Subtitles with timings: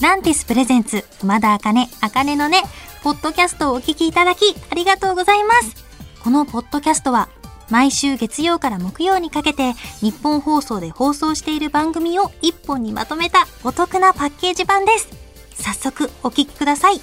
[0.00, 2.62] ランティスプレゼンツ、熊田茜、茜のね、
[3.02, 5.84] ポッドキャストをお聞きいただき、ありがとうございます。
[6.24, 7.28] このポッドキャストは、
[7.68, 15.08] 毎週月曜から木曜にかけて、日本放送で放送している番組を一本にまとめたお得なパッケージ版です。
[15.54, 16.98] 早速、お聞きください。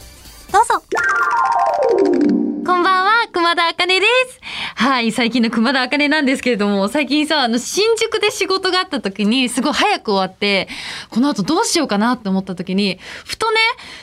[0.52, 0.82] どうぞ。
[2.66, 4.40] こんばんは、熊田茜です。
[4.80, 10.70] はい、最近の熊田茜なんですけれども、最近さ、あの、新宿で仕事があった時に、すごい早く終わって、
[11.10, 13.58] この後どうしようかなって思った時に、ふとね、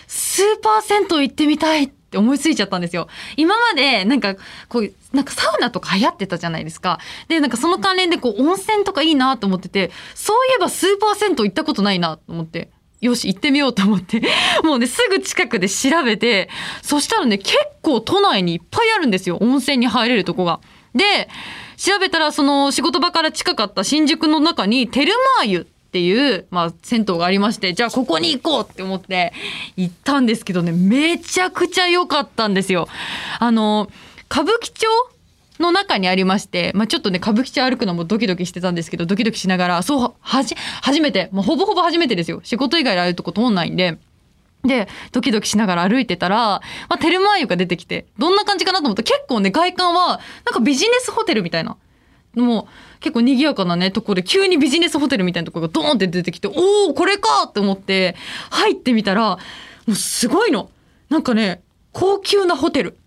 [0.08, 3.06] スーパー銭湯行ってみたいって思いついちゃったんですよ。
[3.36, 4.34] 今まで、なんか、
[4.68, 6.98] こう、なんかサウナとか流行ってたじゃないですか。
[7.28, 12.70] で、なんかその関連でこう、温泉とかいいなと思ってて、そういえばスーパー銭湯行ったことないなと思って。
[13.04, 14.22] よし、行ってみようと思って。
[14.64, 16.48] もうね、すぐ近くで調べて、
[16.82, 19.36] そしたらね、結構都内にいっぱいあるんですよ。
[19.40, 20.60] 温泉に入れるとこが。
[20.94, 21.28] で、
[21.76, 29.34] 調べたら、その仕事場から近かった新宿の中に、テルマー湯っていう、まあ、銭湯がありまして、じゃあここに行こうって思って
[29.76, 32.88] 行ったんですけどね、めちゃくちゃ良かったんですよ。
[33.38, 33.90] あの、
[34.30, 34.88] 歌舞伎町
[35.58, 42.40] の中にありまして、まあ、ちょっとね、歌舞伎町歩くのもドキドキしてたんですけど、ドキドキしながら、そう、はじ、初めて、もうほぼほぼ初めてですよ。
[42.42, 43.98] 仕事以外でああいうとこ通んないんで。
[44.64, 46.62] で、ドキドキしながら歩いてたら、ま
[46.96, 51.76] あ、テルマー湯が出てきて、どんな感じかなと思ったら結構ね、外観は、なんかビジネスホテルみたいな。
[52.34, 58.16] もう、結構賑やかなね、ところで、急にビジネスホテルみたいなところがドーンって出てきて、おおこれかって思って、
[58.50, 59.38] 入ってみたら、も
[59.88, 60.70] うすごいの。
[61.10, 62.98] なんかね、高級なホテル。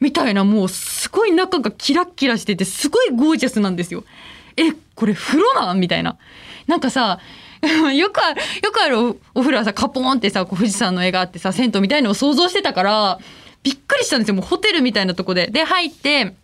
[0.00, 4.04] みたいな、もうすごい中がキラッキラしてて、すごいゴージャスなんですよ。
[4.56, 5.80] え、これ風呂なん？
[5.80, 6.16] みたいな。
[6.66, 7.20] なんかさ、
[7.94, 8.98] よくある、よくある
[9.34, 13.18] お風呂はさ、カポーンってさ、こう富士山の絵があってさ、銭湯みたいのを想像してたから、
[13.62, 14.34] びっくりしたんですよ。
[14.34, 15.48] もうホテルみたいなとこで。
[15.48, 16.34] で、入って、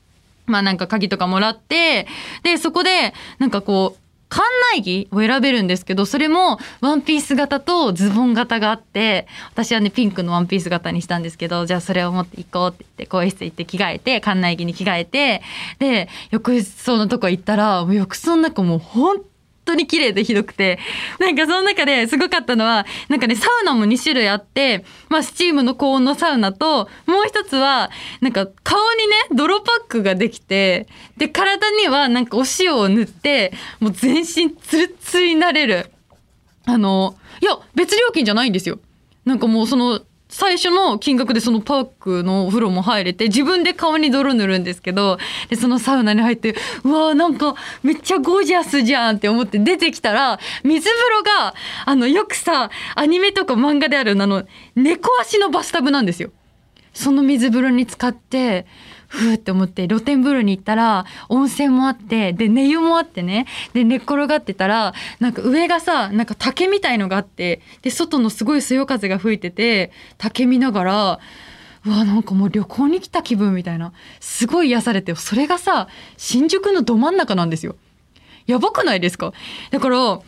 [0.45, 2.07] まあなんか鍵とかもらって、
[2.43, 4.43] で、そこで、なんかこう、館
[4.75, 15.43] 内着を選べるんですけど、それもワンピース型とズボン型があって、私はね、ピンクのワンピース型にしたんですけど、じゃあそれを持っていこうって言って、更衣室行って着替えて、館内着に着替えて、
[15.79, 19.19] で、浴槽のとこ行ったら、浴槽の中もう本
[19.67, 20.79] 当に綺麗でひどくて、
[21.21, 27.91] なんかその中ですごかったのは、なんかね、サウナも2種類あって、まあスチームの高温のサウナと、もう一つは、
[28.21, 35.91] なんか顔にね、泥パックができて、で、体にはなんかお塩を塗って、もう全身ツルツルになれる。
[36.65, 38.79] あの、いや、別料金じゃないんですよ。
[39.25, 40.01] なんかもうその、
[40.37, 45.17] 最初の金額でそのパークのお風呂も入れて自分で顔に泥塗るんですけど
[45.49, 46.55] でそのサウナに入って
[46.85, 51.55] うわーなんかめっちゃゴージャスじゃんって思って出てきたら水風呂が
[51.87, 56.31] あのよくさアニメとか漫画であるあの猫足のバスタブなんですよ。
[56.93, 58.67] その水風呂に使って
[59.09, 63.47] ふーって思って露天風呂に行ったら温泉もあってで寝湯もあってね。
[63.73, 71.21] で寝っ転がってたらなんか上がさなんか竹みたいのがあってで外のすごいそよ風が吹いてて竹見ながら
[71.85, 73.93] うわなんかもう旅行に来た気分みたいな。
[74.19, 77.77] すごい癒されてそれがさ新宿のど真ん中なんですよ。
[78.47, 79.33] やばくないですか？
[79.71, 80.21] だから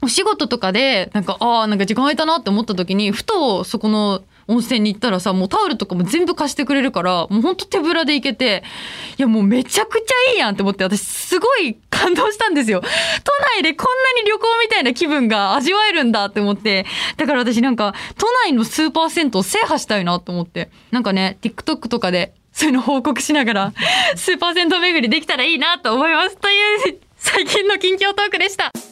[0.00, 8.62] お仕事とかでなんかああなんか時間空いたなって思った時にふとそこの温泉に行ったらさもうタオルとかも全部貸してくれるからもうほんと手ぶらで行けて
[9.18, 12.80] いやもうめちゃくちゃいいやんって思って私すごい感動したんですよ。
[12.80, 12.88] 都
[13.56, 13.86] 内でこん
[14.16, 16.84] なに旅行みたいな気分が味わえるんだって思って。
[17.16, 20.70] だから私なんか都内のスーパー銭湯制覇したいなと思って。
[20.90, 23.72] なんかね TikTok とかでそういうの報告しながら
[24.16, 26.36] スーパー銭湯巡りできたらいいなと思います。
[26.36, 26.52] とい
[26.90, 28.91] う最近の近況トークでした。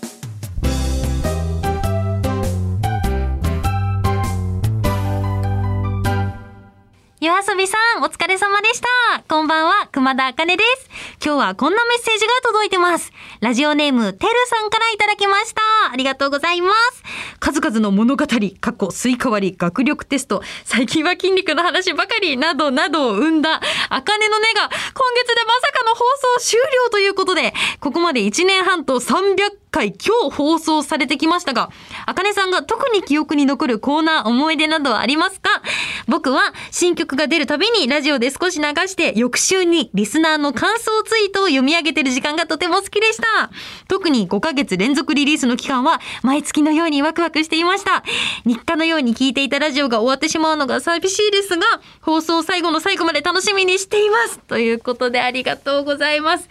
[7.22, 9.22] 夜遊びさん、お疲れ様でした。
[9.28, 10.88] こんばんは、熊田茜です。
[11.22, 13.12] 今日はこんなメッセージが届いてます。
[13.40, 15.60] ラジオネーム、てるさんからいただきました。
[15.92, 17.02] ありがとうございます。
[17.38, 23.60] 数々の物語、過去、スイカ割り、学力テスト、最近は筋肉の話ばかり、などなどを生んだ、
[23.90, 26.04] 茜の根が、今月でまさかの放
[26.38, 29.36] 送終了ということで、ここまで1年半と300
[29.70, 31.70] 回今日放送されてきましたが、
[32.06, 35.62] あかねさんが特に記憶に残るコーナー思い出などはありますか？
[36.06, 43.50] 僕は新曲が出るたびにラジオで少し流して翌週にリスナーの感想ツイートを読み上げてる時間がとても好きでした。
[43.88, 48.02] 特に5ヶ月連続リリースの期間は毎月のようにワクワクしていました。
[48.44, 51.62] 日課のように聞いていたラジオが終わってしまうのが寂しいですが、
[52.00, 54.40] 放送最後の最後まで楽しみにしています。
[54.40, 56.48] ということでありがとうございます。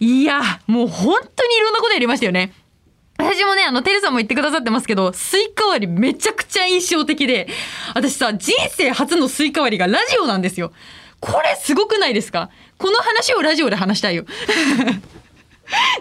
[0.00, 2.52] いや、もう本当にいろんなことやりましたよね。
[3.18, 7.48] 私もね、あの、テルさんも言ってくださってますけど、スイカ割りめちゃくちゃ印象的で、
[7.94, 10.72] 私さ、人生初のスイカ割りがラジオなんですよ。
[11.18, 12.50] これすごくないですか？
[12.76, 14.26] この話をラジオで話したいよ。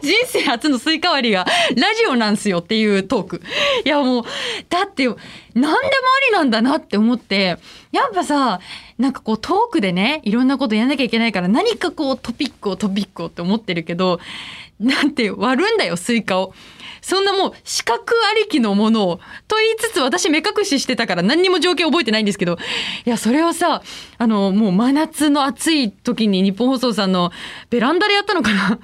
[0.06, 3.42] 人生初のスイカ割りがラジオなんすよっていうトーク。
[3.84, 4.24] いやもう、
[4.70, 5.18] だって何で
[5.62, 5.72] もあ
[6.28, 7.58] りなんだなって思って、
[7.92, 8.60] やっぱさ、
[8.98, 14.20] なんかこうトークでね、いろんなことやんなきゃいけないから何かこうトピックをトピックをって思ってるけど、
[14.80, 16.54] なんて割るんだよ、スイカを。
[17.06, 22.58] そんなもう視覚ありきのものをと言いつつ私目隠ししてたから何にも情景覚えてないんですけど
[23.06, 23.84] いやそれをさ
[24.18, 27.32] あのもう真夏の暑い時にニッポン放送さんの
[27.70, 28.80] ベランダでやったのかな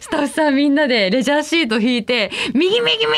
[0.00, 3.14] スタッフさんみんなでレジャーシート敷いて右右右右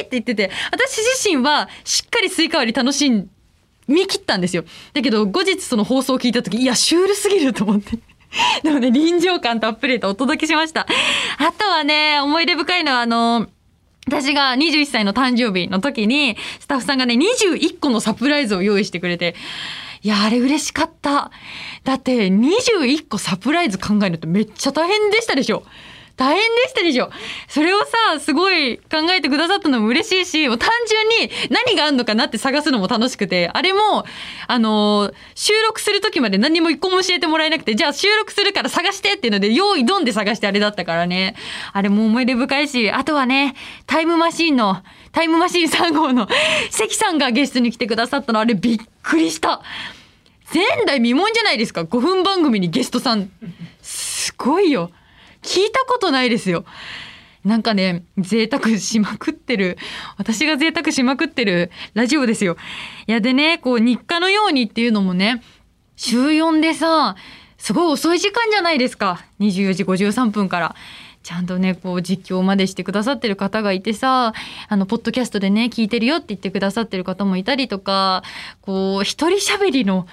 [0.00, 7.98] って言ってて私自身はしっかりスイカ割り楽しみ切ったんですよだけど後日その放送を聞いた時いやシュールすぎると思って。
[8.62, 10.86] なので臨場感たっぷりとお届けしました。
[11.38, 13.48] あとはね、思い出深いのはあの、
[14.06, 19.34] 私が21歳の誕生日の時に、スタッフさんがね、21個のサプライズを用意してくれて、
[20.02, 21.30] いや、あれ嬉しかった。
[21.84, 25.64] だって、21個サプライズ考えるのってめっちゃ大変でしたでしょ。
[26.18, 27.10] 大変でしたでしょ。
[27.46, 34.04] それをさ、すごい考えてくださったのも嬉しいし、もう単純に何があんのかなって探すのも楽しくて、あれも、
[34.48, 41.36] あのー収録する時まで何も一個も教えてもらえなくて、じゃあ収録するから探してっていうので、用意ドンで探してあれだったからね。
[41.72, 43.54] あれも思い出深いし、あとはね、
[43.86, 44.82] タイムマシーンの、
[45.12, 46.28] タイムマシーン3号の
[46.70, 49.62] 関さんがゲストに来てくださったの、あれびっくりした。
[50.52, 51.82] 前代未聞じゃないですか。
[51.82, 53.30] 5分番組にゲストさん。
[53.80, 54.90] すごいよ。
[55.48, 56.66] 聞いたことないですよ。
[57.42, 59.78] なんかね、贅沢しまくってる。
[60.18, 62.58] 私が贅沢しまくってるラジオですよ。
[63.06, 65.42] いやでね、こう日課のようにっていうのもね、
[65.96, 67.16] 週4でさ、
[67.56, 69.24] すごい遅い時間じゃないですか。
[69.40, 70.76] 24時53分から。
[71.22, 74.34] ちゃんとね、こう実況までしてくださってる方がいてさ、
[74.68, 78.22] あの、ポッドキャストでね、聞いてるよって言ってくださってる方もいたりとか、
[78.60, 80.06] こう、一人喋りの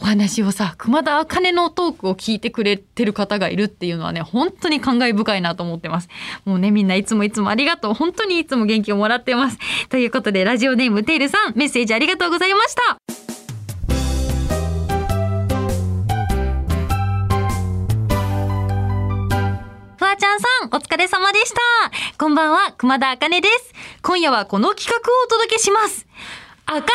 [0.00, 6.08] お話をさ、熊田茜のトークを聞いてくれてる方がいるっていうのはね、本当に感慨深いなと思ってます。
[6.44, 7.94] もうね、みんないつもいつもありがとう。
[7.94, 9.58] 本当にいつも元気をもらってます。
[9.88, 12.96] ということで、ラジオネームテイルさん、メッセージありがとうございました。
[19.96, 21.60] フワちゃんさん、お疲れ様でした。
[22.18, 23.72] こんばんは、熊田茜です。
[24.02, 26.04] 今夜はこの企画をお届けします。
[26.66, 26.88] 茜のね、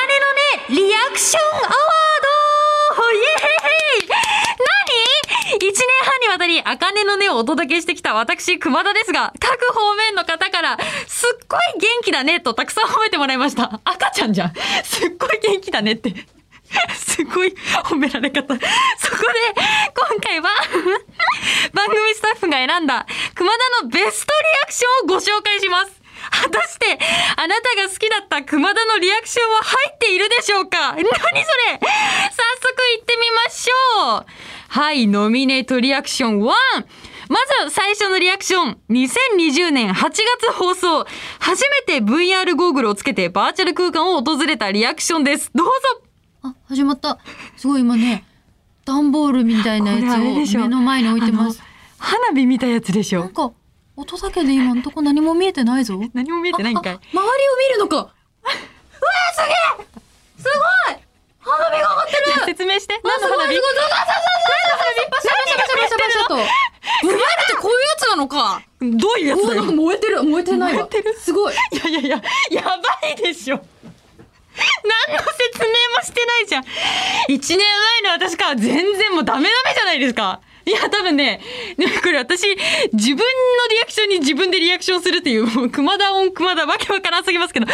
[0.70, 2.49] リアクションアワード
[3.12, 4.10] イエーイ
[5.50, 5.76] 何 ?1 年
[6.06, 13.80] 半にわたり、茜のねをお届けしてきた私、熊田ですが、各方面の方から、すっごい元気だねとたくさん褒めてもらいました。
[13.86, 14.54] 赤ちゃんじゃん。
[14.84, 16.14] すっごい元気だねって。
[16.96, 18.54] すごい褒められ方。
[18.54, 18.60] そこで、
[19.96, 20.50] 今回は、
[21.74, 25.99] 番組スタッフが選んだ、熊田のベストリアクションをご紹介します。
[26.32, 26.98] 果たして、
[27.38, 30.94] あなたが好きだった熊田のリアクションは入っているでしょうか？
[30.96, 31.10] 何それ？
[31.10, 31.86] 早速
[32.98, 34.26] 行ってみましょう
[34.70, 36.46] はい、ノミネートリアクション1。
[37.30, 37.38] ま
[37.68, 38.78] ず最初のリアクション。
[38.90, 41.06] 2020年8月放送。
[41.40, 45.52] 初めて VR ゴーグルをつけてバーチャル空間を訪れたリアクションです。
[45.54, 45.74] どうぞ
[46.44, 47.20] あ、始まった。
[47.58, 48.24] すごい今ね、
[48.86, 50.04] 段ボールみたいなやつ
[50.56, 51.62] を目の前に置いてます。
[52.00, 53.52] 花火見たやつでしょなんか、
[54.00, 56.00] 音だけで今んとこ何も見えてないぞ。
[56.14, 57.24] 何も見えてないんかい周りを
[57.60, 57.98] 見るのか。
[57.98, 58.12] うわ
[59.34, 59.86] すげえ
[60.38, 61.00] すごい
[61.40, 63.62] 花火が上がってる説明してあすごいすごい何の
[63.92, 65.10] 花火？
[65.12, 66.36] バシャバシャバシャバシャバシャバシャと。
[66.36, 67.18] VR っ
[67.50, 68.62] てこういうやつなのか。
[68.80, 70.88] どういうやつだよ燃えてる燃えてないわ。
[70.88, 71.54] 燃えてるすごい。
[71.54, 73.60] いやいやいや、やばいでしょ。
[75.08, 76.64] 何の説明もしてないじゃん。
[77.28, 77.66] 一年
[78.04, 80.42] 前の私から全然もうダメダメじゃないですか。
[80.70, 81.42] いや、多分ね、
[81.78, 82.44] ねこれ私、
[82.94, 83.24] 自分の
[83.72, 87.66] リアクションに自分でリアクションするっていう、もう熊田オン熊田わけわからすぎますけど。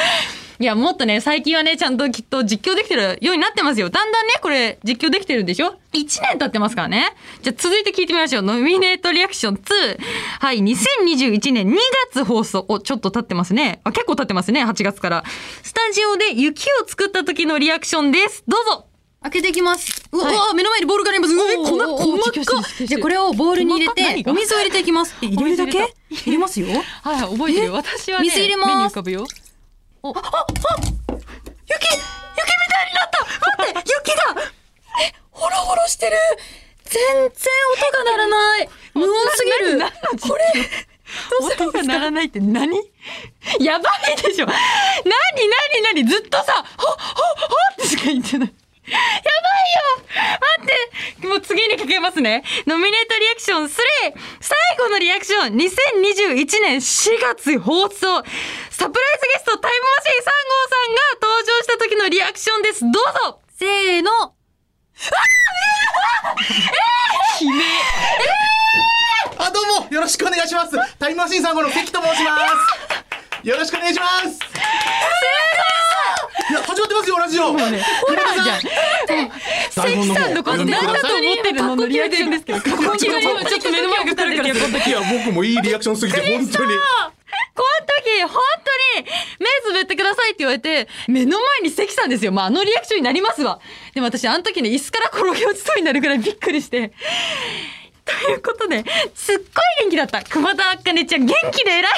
[0.58, 3.90] いや、もっとね、最近はね、ちゃんときっと実況できてるようになってますよ。
[3.90, 7.14] だんだんね、これ実況できてるんでしょ ?1 年経ってますからね。
[7.42, 8.42] じゃあ続いて聞いてみましょう。
[8.42, 10.00] ノミネートリアクション2。
[10.40, 11.76] はい、2021年2
[12.14, 12.66] 月放送。
[12.70, 13.82] お、ちょっと経ってますね。
[13.84, 15.24] あ、結構経ってますね、8月から。
[15.62, 18.44] スタジオで雪を作った時のリアクションです。
[18.48, 18.86] どうぞ
[19.26, 20.04] 開けていきます。
[20.12, 21.34] うわ、はい目の前にボールがあります。
[21.34, 21.46] うわ
[21.98, 25.16] 細か実況してる実況してるじゃあこれをボウルに入れて、お水を入れていきます。
[25.24, 25.94] え入れるだけ？
[26.12, 26.68] 入れますよ。
[26.68, 27.66] はい、はい、覚えてる。
[27.66, 27.70] え？
[27.72, 29.26] 私はね、水入れます目に浮かぶよ。
[30.04, 33.26] お、あ、あ、雪雪みたいになった
[33.64, 34.52] 待って雪だ
[35.02, 36.18] え、ホロホロしてる。
[36.86, 38.70] 全然音が鳴らない。
[38.94, 39.80] 無音すぎる。
[40.22, 40.70] これ、
[41.42, 41.94] どうするん音がですか？
[41.94, 42.78] 鳴らないって何？
[43.60, 46.06] やばいでしょ何何何？
[46.08, 46.98] ずっとさ、ほ、ほ、ほ
[47.74, 48.54] ってしか言ってない。
[48.88, 52.44] やばいよ待ってもう次にかけますね。
[52.68, 53.70] ノミネートリアクション 3!
[54.40, 57.98] 最後のリアクション !2021 年4月放送
[58.70, 64.12] サプライズゲストタイムマシーン3号さんが登場した時のリアクションですどうぞせーの。
[67.42, 67.64] 悲鳴。
[69.34, 70.78] えー、あ、どうも、よろしくお願いします。
[71.00, 72.38] タイムマシーン3号の関と申しま
[73.44, 73.48] す。
[73.48, 74.55] よろしくお願いします。
[76.76, 77.54] 始まってますよ、ラジオ。
[77.54, 79.32] もうね、ホラーじゃん。
[79.72, 81.76] 関さんのこと何だと思ってるの？
[81.78, 83.22] のリアクションですけど、過去ちょっ
[83.62, 84.90] と目の前に来たるから、この時。
[84.90, 86.74] いや、僕もいいリアクションすぎて、本当に。
[87.54, 88.44] この時、本
[88.96, 89.08] 当に、
[89.40, 92.34] 目つぶってくださいって言われて、目の前に関さんですよ。
[92.34, 93.62] まあ、あのリアクションになりますわ。
[93.94, 96.92] でも私、あの時ね、椅子から転げ落ちそうになるぐらいびっくりして。
[98.04, 99.46] ということで、すっごい
[99.84, 100.22] 元気だった。
[100.24, 101.92] 熊田あかねちゃん、元気で偉い。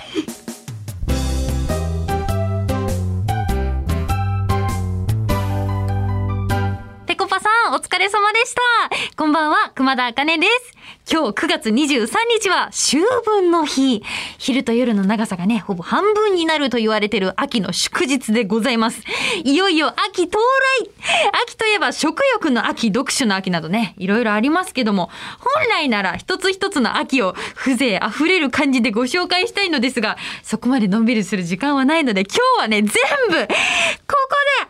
[7.98, 8.62] 疲れ様でした。
[9.16, 10.78] こんばんは、熊田あかねです。
[11.12, 14.04] 今日9月23日は秋分の日。
[14.38, 19.02] 昼と夜の長さがね、ほぼ半分になると言われている秋の祝日でございます。
[19.44, 20.38] いよいよ秋到
[20.84, 20.90] 来
[21.44, 32.98] 秋といえば食欲の秋、読書の秋などね、いろいろありますけども、本来なら一つ一つの秋を風情あふれる感じでご紹介したいのですが、そこまでのんびりする時間はないので、今日はね、全部、こ
[33.32, 33.48] こで、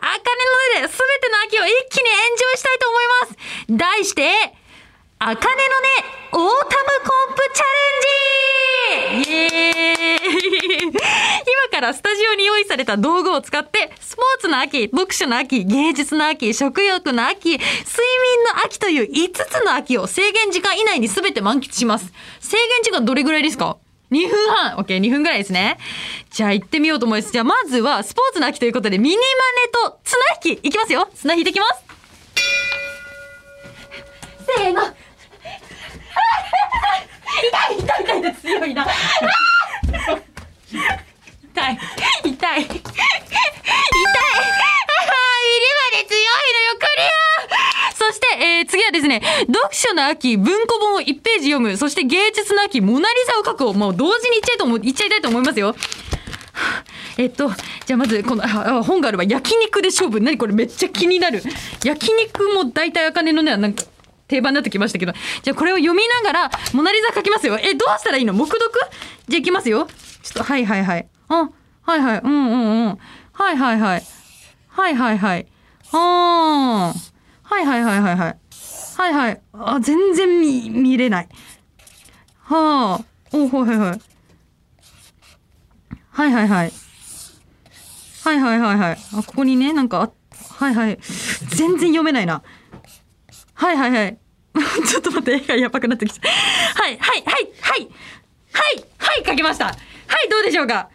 [0.00, 0.20] かね
[0.78, 3.17] の上で全ての秋を一気にエンジョイしたいと思います。
[3.70, 4.30] 題して、
[5.18, 5.88] あかねのね、
[6.32, 17.64] オータムコンプチャレンジイエーイ今からスタジオに用意された道具を使って、スポーツの秋、読書の秋、芸術の秋、食欲の秋、睡眠
[18.54, 22.12] の秋という5つの秋を制限時間以内に全て満喫します。
[22.40, 23.78] 制限時間どれぐらいですか
[24.10, 24.76] ?2 分半。
[24.76, 25.78] OK、2分ぐらいですね。
[26.30, 27.32] じゃあ行ってみようと思います。
[27.32, 30.20] じゃあまずはスポーツの秋ということで、ミニマネと綱
[30.52, 31.08] 引きいきますよ。
[31.14, 31.88] 綱引いていきます。
[34.56, 34.82] せーの。
[37.38, 38.84] 痛い痛い痛い痛い強いな。
[38.84, 38.90] 痛
[41.70, 41.78] い痛
[42.20, 42.64] い痛い。
[42.64, 42.78] 痛い。
[42.78, 42.94] あ
[44.90, 45.24] あ、入
[45.60, 46.22] りまで強い
[46.54, 47.08] のよ、クリア
[47.94, 55.74] そして、えー、次はですね、読書の秋、文庫本を1ページ読む、そして芸術の秋、モナリザを書くを、もう同時に言っちゃいと思う、言っちゃいたいと思いますよ。
[57.16, 57.50] えっと、
[57.84, 60.20] じゃあまず、この、ああ本があれば焼肉で勝負。
[60.20, 61.42] 何これめっちゃ気になる。
[61.84, 63.84] 焼肉も大体茜のね、なんか、
[64.28, 65.12] 定番になってきましたけど。
[65.42, 67.58] じゃあこれを読みながら、モナリザ書きますよ。
[67.58, 68.32] え、どうしたらいいの？
[68.34, 68.72] 黙読？
[69.26, 69.88] じゃあいきますよ。
[70.22, 71.08] ちょっと、はいはいはい。
[71.28, 71.50] あ、
[71.82, 72.20] はいはい。
[72.22, 72.98] うんうんうん。
[73.32, 74.02] はいはいはい。
[74.68, 75.46] はいはいはい。
[75.92, 77.12] あー。
[77.42, 78.38] はいはいはいはいはい。
[78.96, 79.40] はいはい。
[79.54, 81.28] あ、全然見、見れない。
[82.42, 83.04] はあ。
[83.32, 84.00] おはいはいはい。
[86.10, 86.72] はいはいはい。
[88.24, 88.98] はいはいはいはい。
[89.14, 90.10] あ、ここにね、なんかあ、
[90.54, 90.98] はいはい。
[91.48, 92.42] 全然読めないな。
[93.58, 94.18] はいはいはい。
[94.88, 96.28] ちょっと待って、絵がやばくなってきた。
[96.28, 97.88] はいはいはいはい
[98.52, 100.88] はいはい書けましたはいどうでしょうかは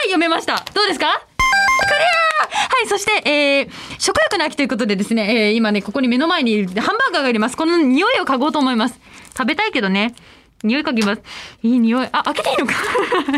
[0.00, 1.06] い読めましたどうですか？
[1.08, 7.56] クリアはい、そして、えー、食欲の秋ということでですね、えー、今ね、ここに目の前にハンバーガーがあります。
[7.56, 8.98] この匂いを嗅ごうと思います。
[9.36, 10.14] 食べたいけどね。
[10.62, 11.22] 匂い嗅ぎます。
[11.62, 12.08] いい匂い。
[12.12, 12.74] あ、開けていいのか？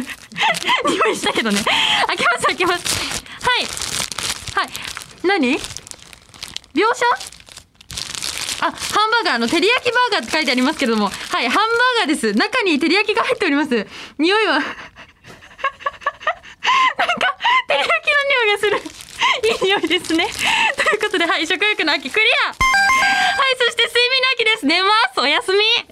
[0.89, 1.61] 匂いしたけどね。
[2.09, 2.85] 開けます、開けます。
[3.41, 4.67] はい。
[4.67, 5.39] はい。
[5.41, 5.55] 何？
[5.57, 5.61] 描
[6.95, 7.32] 写？
[8.62, 11.11] あ、ハンバーガーの照り焼きバーガーって書いてありますけども、は
[11.42, 12.33] い、ハンバーガーです。
[12.33, 13.87] 中に照り焼きが入っております。
[14.19, 14.73] 匂いは、 なんか、
[17.66, 18.81] 照り焼きの匂いがする。
[19.42, 20.28] いい匂いですね。
[20.76, 22.57] ということで、はい、食欲の秋クリアはい、
[23.59, 24.66] そして睡眠の秋です。
[24.66, 25.21] 寝ます。
[25.21, 25.92] おやすみ。